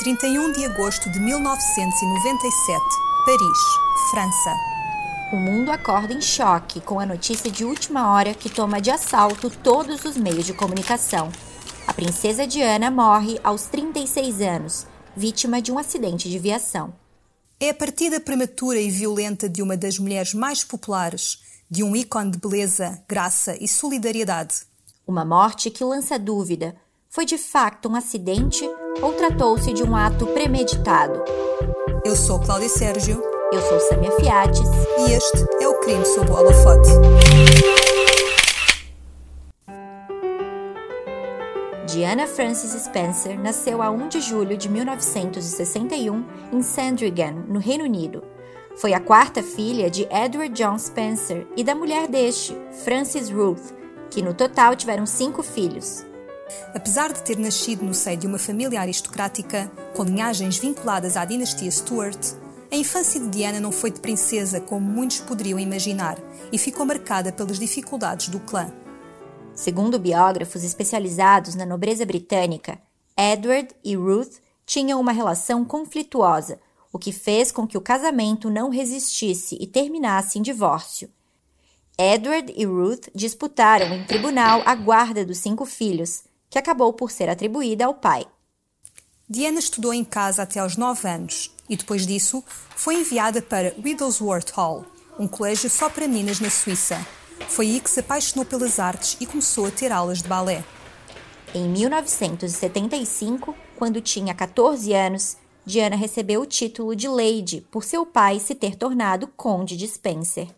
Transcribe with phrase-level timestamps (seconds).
[0.00, 2.80] 31 de agosto de 1997,
[3.26, 3.58] Paris,
[4.10, 4.56] França.
[5.30, 9.50] O mundo acorda em choque com a notícia de última hora que toma de assalto
[9.50, 11.30] todos os meios de comunicação.
[11.86, 16.94] A princesa Diana morre aos 36 anos, vítima de um acidente de viação.
[17.60, 21.40] É a partida prematura e violenta de uma das mulheres mais populares,
[21.70, 24.62] de um ícone de beleza, graça e solidariedade.
[25.06, 26.74] Uma morte que lança dúvida:
[27.10, 28.64] foi de facto um acidente
[29.02, 31.24] ou tratou-se de um ato premeditado?
[32.04, 33.20] Eu sou Cláudia Sérgio.
[33.52, 34.68] Eu sou Samia Fiates.
[35.00, 36.88] E este é o Crime sob o Holofote.
[41.88, 48.22] Diana Frances Spencer nasceu a 1 de julho de 1961 em Sandringham, no Reino Unido.
[48.76, 53.74] Foi a quarta filha de Edward John Spencer e da mulher deste, Frances Ruth,
[54.08, 56.08] que no total tiveram cinco filhos.
[56.74, 61.70] Apesar de ter nascido no seio de uma família aristocrática, com linhagens vinculadas à dinastia
[61.70, 62.34] Stuart,
[62.72, 66.18] a infância de Diana não foi de princesa como muitos poderiam imaginar
[66.52, 68.72] e ficou marcada pelas dificuldades do clã.
[69.54, 72.78] Segundo biógrafos especializados na nobreza britânica,
[73.16, 76.60] Edward e Ruth tinham uma relação conflituosa,
[76.92, 81.10] o que fez com que o casamento não resistisse e terminasse em divórcio.
[81.98, 87.30] Edward e Ruth disputaram em tribunal a guarda dos cinco filhos, que acabou por ser
[87.30, 88.26] atribuída ao pai.
[89.28, 92.42] Diana estudou em casa até aos 9 anos e depois disso
[92.74, 94.84] foi enviada para Riddlesworth Hall,
[95.16, 96.98] um colégio só para meninas na Suíça.
[97.48, 100.64] Foi aí que se apaixonou pelas artes e começou a ter aulas de balé.
[101.54, 108.40] Em 1975, quando tinha 14 anos, Diana recebeu o título de Lady por seu pai
[108.40, 110.48] se ter tornado Conde de Spencer.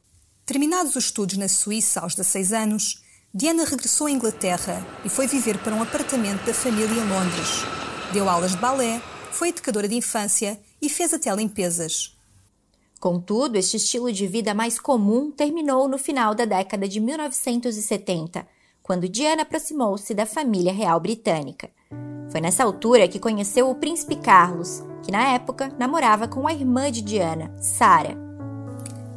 [0.46, 3.02] Terminados os estudos na Suíça aos 16 anos,
[3.34, 7.64] Diana regressou à Inglaterra e foi viver para um apartamento da família em Londres.
[8.12, 12.14] Deu aulas de balé, foi educadora de infância e fez até limpezas.
[13.00, 18.46] Contudo, este estilo de vida mais comum terminou no final da década de 1970,
[18.82, 21.70] quando Diana aproximou-se da família real britânica.
[22.30, 26.92] Foi nessa altura que conheceu o príncipe Carlos, que na época namorava com a irmã
[26.92, 28.31] de Diana, Sara.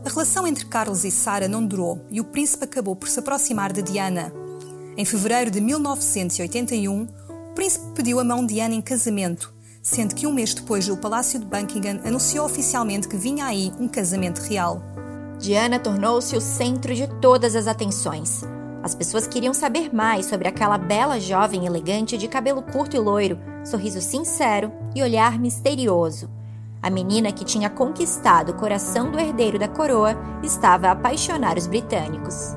[0.05, 3.73] A relação entre Carlos e Sara não durou e o príncipe acabou por se aproximar
[3.73, 4.31] de Diana.
[4.95, 7.07] Em fevereiro de 1981,
[7.49, 9.51] o príncipe pediu a mão de Diana em casamento,
[9.81, 13.88] sendo que um mês depois o Palácio de Buckingham anunciou oficialmente que vinha aí um
[13.88, 14.79] casamento real.
[15.39, 18.44] Diana tornou-se o centro de todas as atenções.
[18.83, 23.39] As pessoas queriam saber mais sobre aquela bela jovem elegante de cabelo curto e loiro,
[23.65, 26.29] sorriso sincero e olhar misterioso.
[26.85, 31.66] A menina que tinha conquistado o coração do herdeiro da coroa estava a apaixonar os
[31.66, 32.56] britânicos.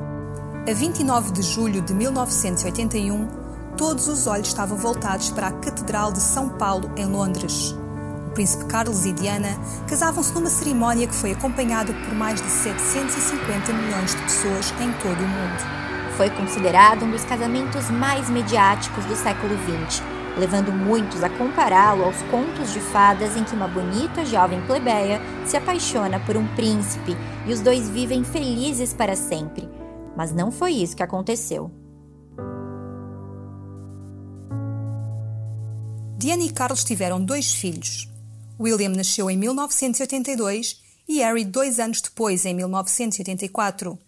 [0.68, 3.26] A 29 de julho de 1981,
[3.74, 7.74] todos os olhos estavam voltados para a Catedral de São Paulo, em Londres.
[8.26, 13.72] O príncipe Carlos e Diana casavam-se numa cerimónia que foi acompanhada por mais de 750
[13.72, 16.16] milhões de pessoas em todo o mundo.
[16.18, 22.20] Foi considerado um dos casamentos mais mediáticos do século XX levando muitos a compará-lo aos
[22.30, 27.16] contos de fadas em que uma bonita jovem plebeia se apaixona por um príncipe
[27.46, 29.68] e os dois vivem felizes para sempre.
[30.16, 31.70] Mas não foi isso que aconteceu.
[36.16, 38.08] Diana e Carlos tiveram dois filhos.
[38.58, 43.98] William nasceu em 1982 e Harry dois anos depois, em 1984.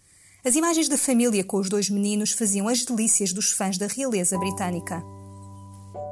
[0.43, 4.37] As imagens da família com os dois meninos faziam as delícias dos fãs da realeza
[4.37, 5.01] britânica.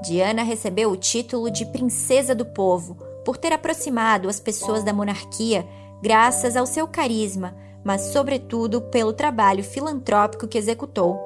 [0.01, 5.67] Diana recebeu o título de Princesa do Povo por ter aproximado as pessoas da monarquia
[6.01, 11.19] graças ao seu carisma, mas sobretudo pelo trabalho filantrópico que executou.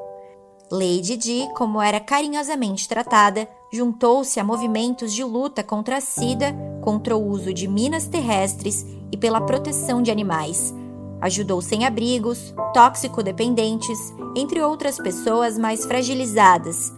[0.71, 7.15] Lady Di, como era carinhosamente tratada, juntou-se a movimentos de luta contra a SIDA, contra
[7.15, 10.73] o uso de minas terrestres e pela proteção de animais.
[11.21, 16.91] Ajudou sem-abrigos, tóxico-dependentes, entre outras pessoas mais fragilizadas,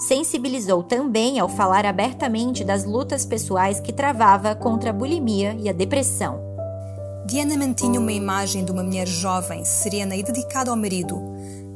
[0.00, 5.72] sensibilizou também ao falar abertamente das lutas pessoais que travava contra a bulimia e a
[5.72, 6.40] depressão.
[7.26, 11.20] Diana mantinha uma imagem de uma mulher jovem, serena e dedicada ao marido,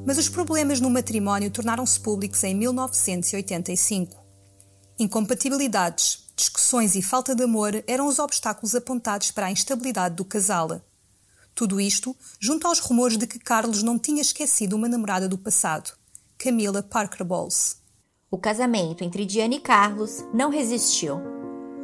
[0.06, 4.16] mas os problemas no matrimónio tornaram-se públicos em 1985.
[4.98, 10.80] Incompatibilidades, discussões e falta de amor eram os obstáculos apontados para a instabilidade do casal.
[11.54, 15.92] Tudo isto junto aos rumores de que Carlos não tinha esquecido uma namorada do passado,
[16.38, 17.83] Camila Parker Bowles.
[18.34, 21.20] O casamento entre Diana e Carlos não resistiu.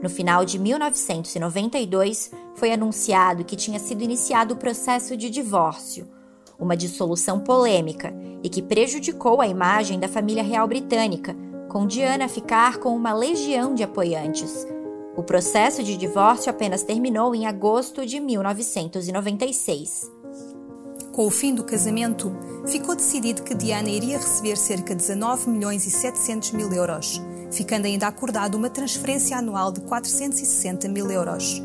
[0.02, 6.08] No final de 1992, foi anunciado que tinha sido iniciado o processo de divórcio,
[6.58, 8.12] uma dissolução polêmica
[8.42, 11.36] e que prejudicou a imagem da família real britânica,
[11.68, 14.66] com Diana ficar com uma legião de apoiantes.
[15.16, 20.19] O processo de divórcio apenas terminou em agosto de 1996.
[21.12, 22.32] Com o fim do casamento,
[22.68, 27.20] ficou decidido que Diana iria receber cerca de 19 milhões e 700 mil euros,
[27.50, 31.60] ficando ainda acordado uma transferência anual de 460 mil euros.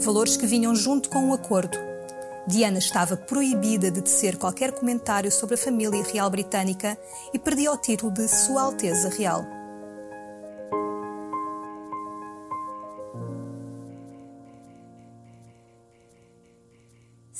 [0.00, 1.78] Valores que vinham junto com o acordo.
[2.44, 6.98] Diana estava proibida de tecer qualquer comentário sobre a família real britânica
[7.32, 9.61] e perdia o título de Sua Alteza Real.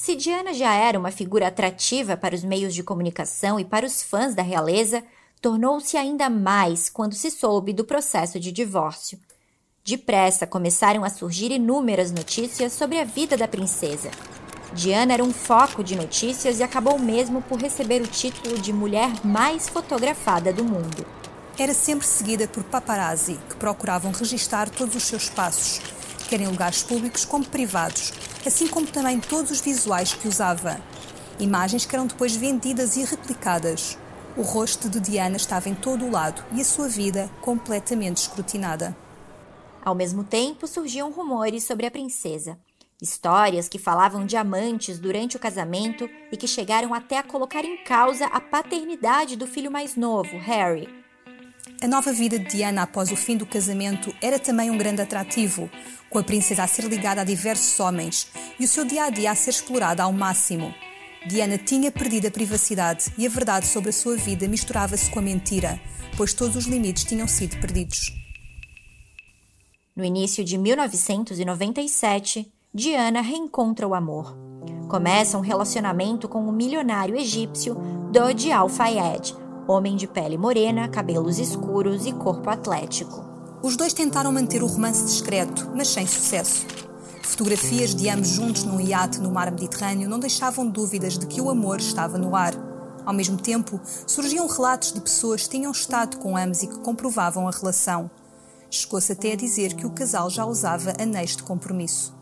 [0.02, 4.02] Se Diana já era uma figura atrativa para os meios de comunicação e para os
[4.02, 5.00] fãs da realeza,
[5.40, 9.16] tornou-se ainda mais quando se soube do processo de divórcio.
[9.84, 14.10] Depressa começaram a surgir inúmeras notícias sobre a vida da princesa.
[14.74, 19.24] Diana era um foco de notícias e acabou mesmo por receber o título de mulher
[19.24, 21.06] mais fotografada do mundo.
[21.56, 25.80] Era sempre seguida por paparazzi, que procuravam registar todos os seus passos,
[26.32, 28.10] quer em lugares públicos como privados,
[28.46, 30.80] assim como também todos os visuais que usava.
[31.38, 33.98] Imagens que eram depois vendidas e replicadas.
[34.34, 38.96] O rosto de Diana estava em todo o lado e a sua vida completamente escrutinada.
[39.84, 42.58] Ao mesmo tempo, surgiam rumores sobre a princesa.
[42.98, 47.84] Histórias que falavam de amantes durante o casamento e que chegaram até a colocar em
[47.84, 51.01] causa a paternidade do filho mais novo, Harry.
[51.82, 55.68] A nova vida de Diana após o fim do casamento era também um grande atrativo,
[56.08, 59.32] com a princesa a ser ligada a diversos homens e o seu dia a dia
[59.32, 60.72] a ser explorado ao máximo.
[61.26, 65.22] Diana tinha perdido a privacidade e a verdade sobre a sua vida misturava-se com a
[65.22, 65.80] mentira,
[66.16, 68.12] pois todos os limites tinham sido perdidos.
[69.96, 74.36] No início de 1997, Diana reencontra o amor.
[74.88, 77.74] Começa um relacionamento com o milionário egípcio
[78.12, 83.24] Dodi Al-Fayed, homem de pele morena, cabelos escuros e corpo atlético.
[83.62, 86.66] Os dois tentaram manter o romance discreto, mas sem sucesso.
[87.22, 91.48] Fotografias de ambos juntos num iate no mar Mediterrâneo não deixavam dúvidas de que o
[91.48, 92.54] amor estava no ar.
[93.06, 97.46] Ao mesmo tempo, surgiam relatos de pessoas que tinham estado com ambos e que comprovavam
[97.46, 98.10] a relação.
[98.70, 102.14] Chegou-se até a dizer que o casal já usava anéis de compromisso.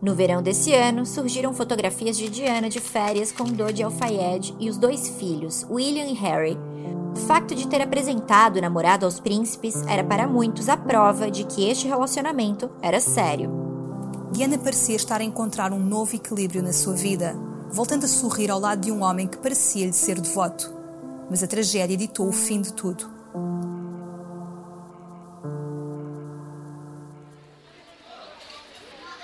[0.00, 4.76] No verão desse ano, surgiram fotografias de Diana de férias com Dodi Al-Fayed e os
[4.76, 6.58] dois filhos, William e Harry,
[7.16, 11.44] o facto de ter apresentado o namorado aos príncipes era para muitos a prova de
[11.44, 13.50] que este relacionamento era sério.
[14.30, 17.34] Diana parecia estar a encontrar um novo equilíbrio na sua vida,
[17.70, 20.70] voltando a sorrir ao lado de um homem que parecia-lhe ser devoto.
[21.30, 23.15] Mas a tragédia ditou o fim de tudo.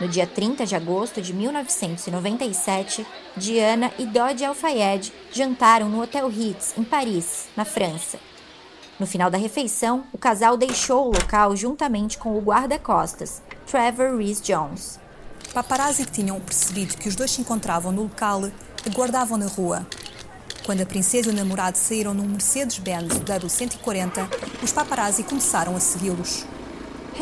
[0.03, 3.07] No dia 30 de agosto de 1997,
[3.37, 8.19] Diana e Dodi Al-Fayed jantaram no Hotel Ritz, em Paris, na França.
[8.99, 14.41] No final da refeição, o casal deixou o local juntamente com o guarda-costas, Trevor Rhys
[14.41, 14.99] Jones.
[15.55, 18.43] Paparazzi que tinham percebido que os dois se encontravam no local
[18.85, 19.87] aguardavam na rua.
[20.67, 24.29] Quando a princesa e o namorado saíram num Mercedes-Benz W140,
[24.65, 26.45] os paparazzi começaram a segui-los.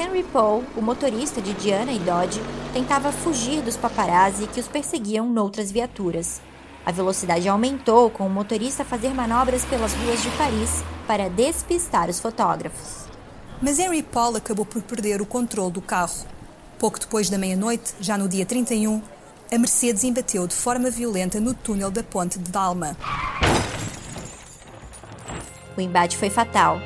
[0.01, 2.41] Henry Paul, o motorista de Diana e Dodge,
[2.73, 6.41] tentava fugir dos paparazzi que os perseguiam noutras viaturas.
[6.87, 12.19] A velocidade aumentou com o motorista fazer manobras pelas ruas de Paris para despistar os
[12.19, 13.05] fotógrafos.
[13.61, 16.25] Mas Henry Paul acabou por perder o controle do carro.
[16.79, 19.03] Pouco depois da meia-noite, já no dia 31,
[19.53, 22.97] a Mercedes embateu de forma violenta no túnel da ponte de Dalma.
[25.77, 26.81] O embate foi fatal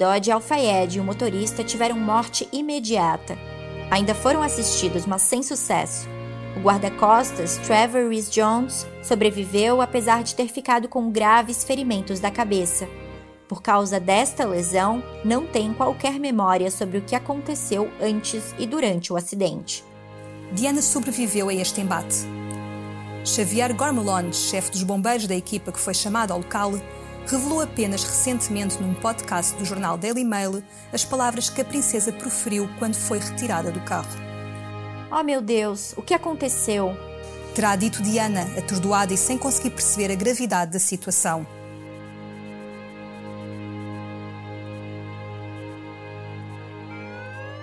[0.00, 3.36] Dodge Al-Fayed e o motorista tiveram morte imediata.
[3.90, 6.08] Ainda foram assistidos, mas sem sucesso.
[6.56, 12.88] O guarda-costas, Trevor Rhys Jones, sobreviveu apesar de ter ficado com graves ferimentos da cabeça.
[13.46, 19.12] Por causa desta lesão, não tem qualquer memória sobre o que aconteceu antes e durante
[19.12, 19.84] o acidente.
[20.50, 22.26] Diana sobreviveu a este embate.
[23.22, 26.72] Xavier Gormelon, chefe dos bombeiros da equipa que foi chamado ao local,
[27.26, 30.62] revelou apenas recentemente num podcast do jornal Daily Mail
[30.92, 34.08] as palavras que a princesa proferiu quando foi retirada do carro.
[35.10, 36.96] Oh meu Deus, o que aconteceu?
[37.54, 41.46] Terá dito Diana, atordoada e sem conseguir perceber a gravidade da situação.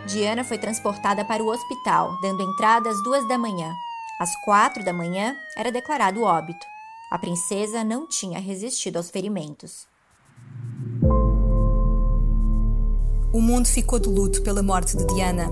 [0.07, 3.75] Diana foi transportada para o hospital, dando entrada às duas da manhã.
[4.19, 6.65] Às quatro da manhã, era declarado óbito.
[7.09, 9.87] A princesa não tinha resistido aos ferimentos.
[13.31, 15.49] O mundo ficou de luto pela morte de Diana.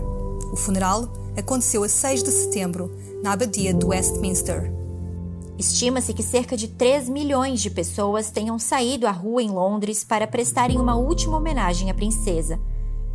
[0.51, 1.07] O funeral
[1.37, 2.93] aconteceu a 6 de setembro,
[3.23, 4.69] na abadia de Westminster.
[5.57, 10.27] Estima-se que cerca de 3 milhões de pessoas tenham saído à rua em Londres para
[10.27, 12.59] prestarem uma última homenagem à princesa.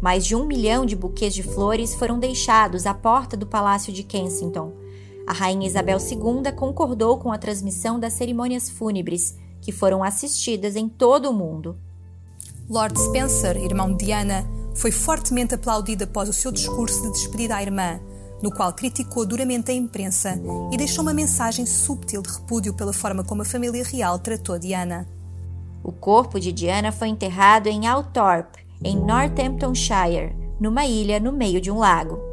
[0.00, 4.02] Mais de um milhão de buquês de flores foram deixados à porta do Palácio de
[4.02, 4.72] Kensington.
[5.26, 10.88] A rainha Isabel II concordou com a transmissão das cerimônias fúnebres, que foram assistidas em
[10.88, 11.76] todo o mundo.
[12.68, 17.62] Lord Spencer, irmão de Diana, foi fortemente aplaudido após o seu discurso de despedida à
[17.62, 18.00] irmã,
[18.42, 20.40] no qual criticou duramente a imprensa
[20.72, 25.06] e deixou uma mensagem subtil de repúdio pela forma como a família real tratou Diana.
[25.82, 31.70] O corpo de Diana foi enterrado em Althorpe, em Northamptonshire, numa ilha no meio de
[31.70, 32.29] um lago.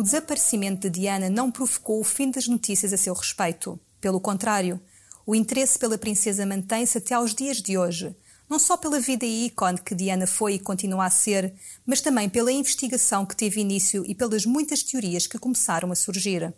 [0.00, 3.78] O desaparecimento de Diana não provocou o fim das notícias a seu respeito.
[4.00, 4.80] Pelo contrário,
[5.26, 8.16] o interesse pela princesa mantém-se até aos dias de hoje,
[8.48, 11.52] não só pela vida e ícone que Diana foi e continua a ser,
[11.84, 16.50] mas também pela investigação que teve início e pelas muitas teorias que começaram a surgir.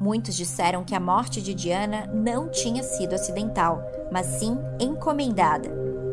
[0.00, 5.68] Muitos disseram que a morte de Diana não tinha sido acidental, mas sim encomendada.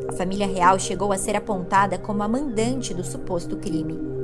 [0.09, 4.22] A família real chegou a ser apontada como a mandante do suposto crime.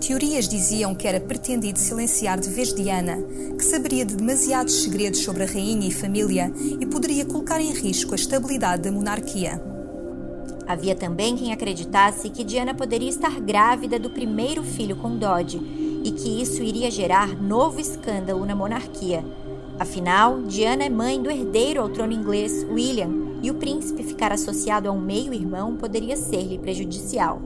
[0.00, 3.18] Teorias diziam que era pretendido silenciar de vez Diana,
[3.56, 8.12] que saberia de demasiados segredos sobre a rainha e família e poderia colocar em risco
[8.12, 9.60] a estabilidade da monarquia.
[10.66, 15.58] Havia também quem acreditasse que Diana poderia estar grávida do primeiro filho com Dodge
[16.04, 19.24] e que isso iria gerar novo escândalo na monarquia.
[19.80, 23.10] Afinal, Diana é mãe do herdeiro ao trono inglês, William,
[23.42, 27.40] e o príncipe ficar associado a um meio-irmão poderia ser-lhe prejudicial.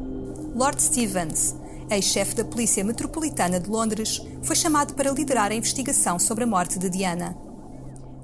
[0.55, 1.55] Lord Stevens,
[1.91, 6.79] ex-chefe da Polícia Metropolitana de Londres, foi chamado para liderar a investigação sobre a morte
[6.79, 7.37] de Diana.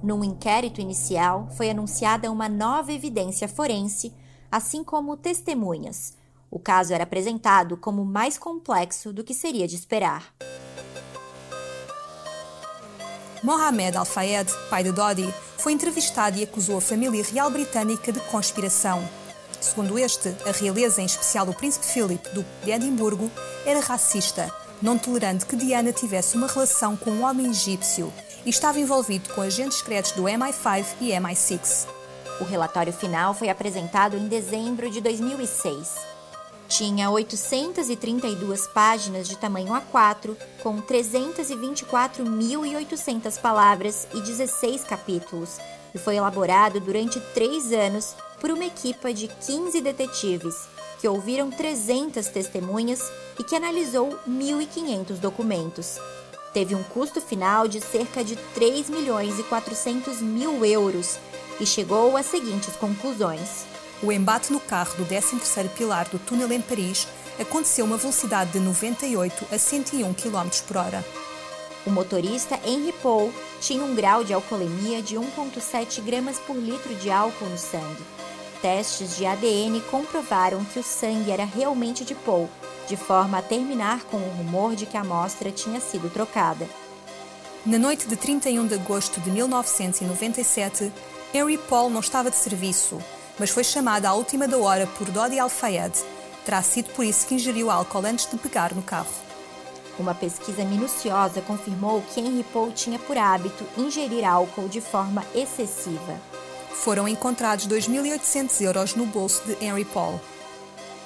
[0.03, 4.13] Num inquérito inicial, foi anunciada uma nova evidência forense,
[4.51, 6.17] assim como testemunhas,
[6.51, 10.33] o caso era apresentado como mais complexo do que seria de esperar.
[13.43, 19.07] Mohamed Al-Fayed, pai de Dodi, foi entrevistado e acusou a família real britânica de conspiração.
[19.69, 23.31] Segundo este, a realeza, em especial o príncipe Philip, do de Edimburgo,
[23.67, 28.11] era racista, não tolerando que Diana tivesse uma relação com um homem egípcio
[28.47, 31.87] e estava envolvido com agentes secretos do MI5 e MI6.
[32.41, 35.97] O relatório final foi apresentado em dezembro de 2006.
[36.67, 45.59] Tinha 832 páginas de tamanho A4, com 324.800 palavras e 16 capítulos,
[45.95, 50.55] e foi elaborado durante três anos por uma equipa de 15 detetives,
[51.01, 53.01] que ouviram 300 testemunhas
[53.39, 55.99] e que analisou 1.500 documentos.
[56.53, 61.19] Teve um custo final de cerca de 3 milhões e 400 mil euros
[61.61, 63.65] e chegou às seguintes conclusões.
[64.03, 67.07] O embate no carro do 13º pilar do túnel em Paris
[67.39, 71.05] aconteceu a uma velocidade de 98 a 101 km por hora.
[71.87, 77.11] O motorista Henry Paul tinha um grau de alcoolemia de 1,7 gramas por litro de
[77.11, 78.05] álcool no sangue.
[78.61, 82.49] Testes de ADN comprovaram que o sangue era realmente de Paul,
[82.89, 86.69] de forma a terminar com o rumor de que a amostra tinha sido trocada.
[87.65, 90.93] Na noite de 31 de agosto de 1997,
[91.33, 92.99] Henry Paul não estava de serviço
[93.39, 95.93] mas foi chamada à última da hora por Dodi Al-Fayed.
[96.45, 99.07] Terá sido por isso que ingeriu álcool antes de pegar no carro.
[99.99, 106.21] Uma pesquisa minuciosa confirmou que Henry Paul tinha por hábito ingerir álcool de forma excessiva.
[106.83, 110.21] Foram encontrados 2.800 euros no bolso de Henry Paul.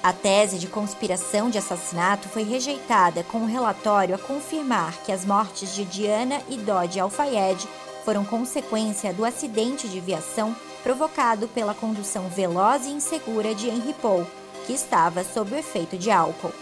[0.03, 5.11] A tese de conspiração de assassinato foi rejeitada com o um relatório a confirmar que
[5.11, 7.67] as mortes de Diana e Dodge Al-Fayed
[8.05, 14.27] foram consequência do acidente de viação provocado pela condução veloz e insegura de Henry Paul,
[14.67, 16.53] que estava sob o efeito de álcool.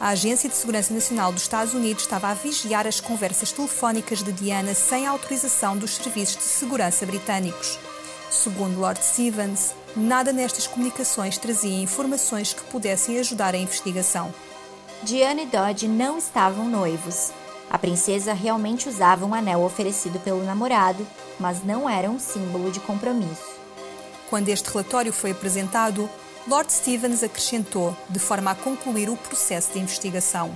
[0.00, 4.32] A Agência de Segurança Nacional dos Estados Unidos estava a vigiar as conversas telefónicas de
[4.32, 7.78] Diana sem autorização dos serviços de segurança britânicos.
[8.34, 14.34] Segundo Lord Stevens, nada nestas comunicações trazia informações que pudessem ajudar a investigação.
[15.04, 17.32] Diana e Dodge não estavam noivos.
[17.70, 21.06] A princesa realmente usava um anel oferecido pelo namorado,
[21.38, 23.54] mas não era um símbolo de compromisso.
[24.28, 26.10] Quando este relatório foi apresentado,
[26.46, 30.54] Lord Stevens acrescentou, de forma a concluir o processo de investigação.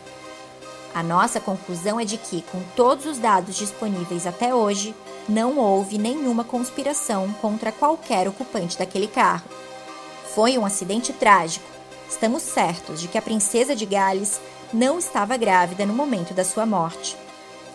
[0.95, 4.95] A nossa conclusão é de que, com todos os dados disponíveis até hoje,
[5.29, 9.49] não houve nenhuma conspiração contra qualquer ocupante daquele carro.
[10.35, 11.67] Foi um acidente trágico.
[12.09, 14.41] Estamos certos de que a princesa de Gales
[14.73, 17.17] não estava grávida no momento da sua morte.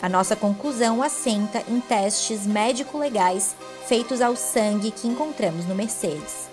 [0.02, 3.56] A nossa conclusão assenta em testes médico-legais
[3.88, 6.53] feitos ao sangue que encontramos no Mercedes.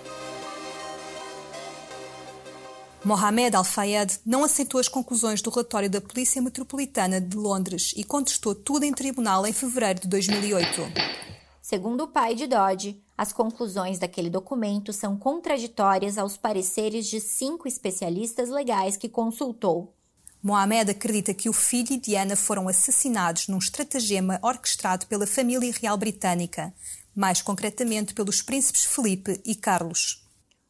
[3.03, 8.53] Mohamed Al-Fayed não aceitou as conclusões do relatório da Polícia Metropolitana de Londres e contestou
[8.53, 10.81] tudo em tribunal em fevereiro de 2008.
[11.63, 17.67] Segundo o pai de Dodge, as conclusões daquele documento são contraditórias aos pareceres de cinco
[17.67, 19.95] especialistas legais que consultou.
[20.43, 25.97] Mohamed acredita que o filho e Diana foram assassinados num estratagema orquestrado pela família real
[25.97, 26.71] britânica,
[27.15, 30.21] mais concretamente pelos príncipes Felipe e Carlos.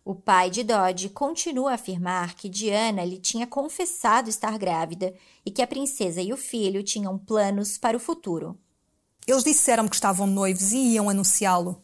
[0.04, 5.14] O pai de Dodge continua a afirmar que Diana lhe tinha confessado estar grávida
[5.46, 8.58] e que a princesa e o filho tinham planos para o futuro.
[9.28, 11.80] Eles disseram que estavam noivos e iam anunciá-lo.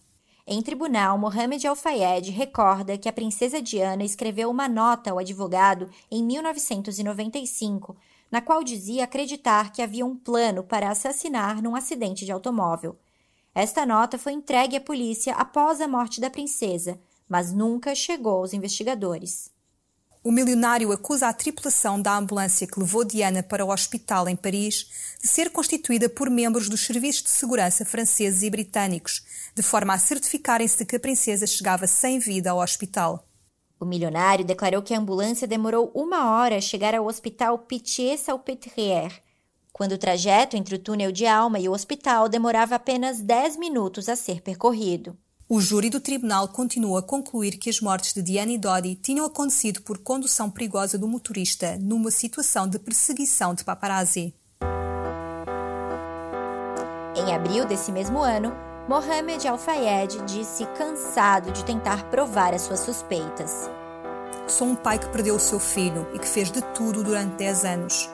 [0.47, 6.23] Em tribunal, Mohamed Al-Fayed recorda que a princesa Diana escreveu uma nota ao advogado em
[6.23, 7.95] 1995,
[8.31, 12.95] na qual dizia acreditar que havia um plano para assassinar num acidente de automóvel.
[13.53, 18.53] Esta nota foi entregue à polícia após a morte da princesa, mas nunca chegou aos
[18.53, 19.51] investigadores.
[20.23, 25.15] O milionário acusa a tripulação da ambulância que levou Diana para o hospital em Paris
[25.21, 29.23] de ser constituída por membros dos serviços de segurança franceses e britânicos,
[29.55, 33.25] de forma a certificarem-se de que a princesa chegava sem vida ao hospital.
[33.79, 39.21] O milionário declarou que a ambulância demorou uma hora a chegar ao hospital Pitié-Salpêtrière,
[39.71, 44.09] quando o trajeto entre o túnel de Alma e o hospital demorava apenas 10 minutos
[44.09, 45.17] a ser percorrido.
[45.49, 49.25] O júri do tribunal continuou a concluir que as mortes de Diane e Dodi tinham
[49.25, 54.33] acontecido por condução perigosa do motorista numa situação de perseguição de paparazzi.
[57.15, 58.51] Em abril desse mesmo ano,
[58.89, 63.69] Mohamed Al-Fayed disse cansado de tentar provar as suas suspeitas.
[64.49, 67.63] Sou um pai que perdeu o seu filho e que fez de tudo durante 10
[67.63, 68.09] anos.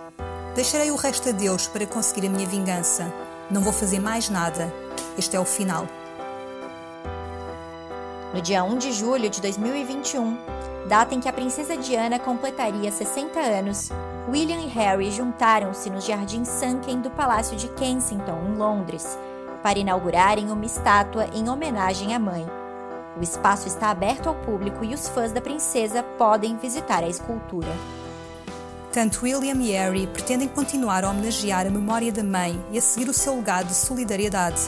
[0.54, 3.12] Deixarei o resto a Deus para conseguir a minha vingança.
[3.50, 4.72] Não vou fazer mais nada.
[5.18, 5.88] Este é o final.
[8.34, 10.36] No dia 1 de julho de 2021,
[10.88, 13.92] data em que a princesa Diana completaria 60 anos,
[14.28, 19.20] William e Harry juntaram-se no Jardim Sunken do Palácio de Kensington, em Londres,
[19.62, 22.44] para inaugurarem uma estátua em homenagem à mãe.
[23.16, 27.72] O espaço está aberto ao público e os fãs da princesa podem visitar a escultura.
[28.92, 33.08] Tanto William e Harry pretendem continuar a homenagear a memória da mãe e a seguir
[33.08, 34.68] o seu legado de solidariedade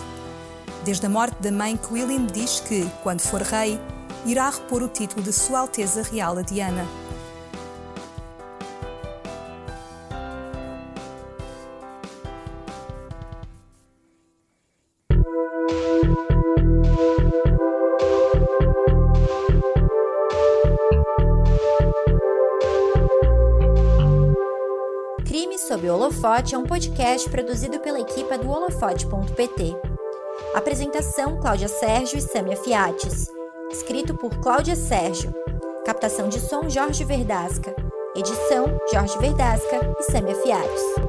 [0.85, 3.79] desde a morte da mãe que William diz que, quando for rei,
[4.23, 6.85] irá repor o título de Sua Alteza Real a Diana.
[25.25, 29.84] Crime sob o Holofote é um podcast produzido pela equipa do holofote.pt.
[30.55, 33.29] Apresentação: Cláudia Sérgio e Sâmia Fiates.
[33.69, 35.33] Escrito por Cláudia Sérgio.
[35.85, 37.75] Captação de som: Jorge Verdasca.
[38.15, 41.04] Edição: Jorge Verdasca e Sâmia Fiates.